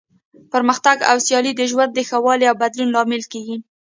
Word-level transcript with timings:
پرمختګ 0.53 0.97
او 1.09 1.17
سیالي 1.25 1.51
د 1.57 1.61
ژوند 1.71 1.91
د 1.93 1.99
ښه 2.07 2.17
والي 2.25 2.45
او 2.51 2.59
بدلون 2.61 2.89
لامل 2.95 3.23
کیږي. 3.33 3.57